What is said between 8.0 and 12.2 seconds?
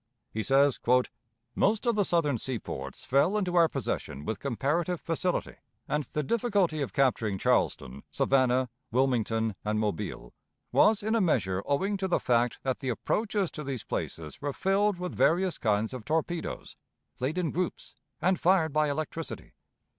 Savannah, Wilmington, and Mobile was in a measure owing to the